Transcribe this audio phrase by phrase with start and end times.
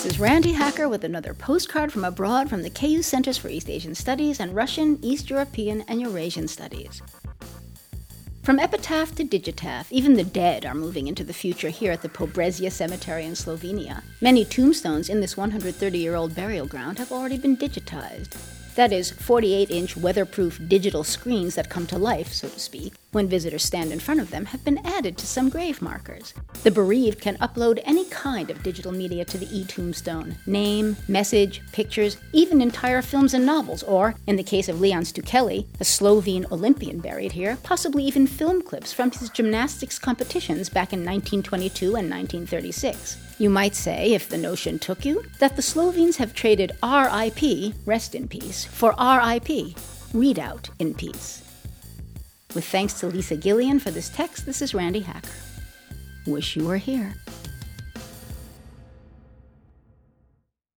[0.00, 3.68] This is Randi Hacker with another postcard from abroad from the KU Centers for East
[3.68, 7.02] Asian Studies and Russian, East European, and Eurasian Studies.
[8.42, 12.08] From epitaph to digitaph, even the dead are moving into the future here at the
[12.08, 14.02] Pobrežje Cemetery in Slovenia.
[14.22, 18.38] Many tombstones in this 130 year old burial ground have already been digitized.
[18.80, 23.28] That is, 48 inch weatherproof digital screens that come to life, so to speak, when
[23.28, 26.32] visitors stand in front of them have been added to some grave markers.
[26.62, 31.60] The bereaved can upload any kind of digital media to the e tombstone name, message,
[31.72, 36.46] pictures, even entire films and novels, or, in the case of Leon Stukelj, a Slovene
[36.50, 42.08] Olympian buried here, possibly even film clips from his gymnastics competitions back in 1922 and
[42.08, 43.29] 1936.
[43.40, 48.14] You might say, if the notion took you, that the Slovenes have traded RIP, rest
[48.14, 49.72] in peace, for RIP,
[50.12, 51.42] readout in peace.
[52.54, 55.30] With thanks to Lisa Giullian for this text, this is Randi Hacker.
[56.26, 57.14] Wish you were here.